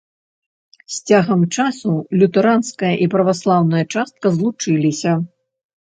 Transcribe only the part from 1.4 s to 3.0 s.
часу лютэранская